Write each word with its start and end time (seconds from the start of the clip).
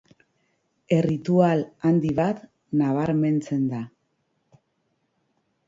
Erritual 0.95 1.61
handi 1.91 2.13
bat 2.21 2.41
nabarmentzen 2.81 3.69
da. 3.77 3.85